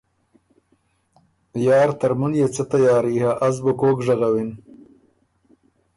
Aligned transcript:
”یار 1.65 1.89
ترمُن 1.99 2.33
يې 2.39 2.47
څۀ 2.53 2.63
تیاري 2.71 3.15
هۀ 3.23 3.31
از 3.45 3.55
بُو 3.63 3.71
کوک 3.79 3.97
ژغوِن۔ 4.05 4.49